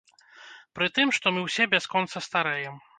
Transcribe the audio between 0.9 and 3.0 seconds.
тым, што мы ўсе бясконца старэем.